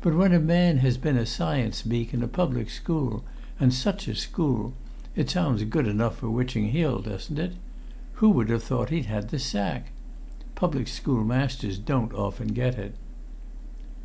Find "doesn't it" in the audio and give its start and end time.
7.02-7.54